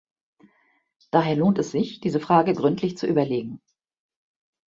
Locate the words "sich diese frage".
1.69-2.53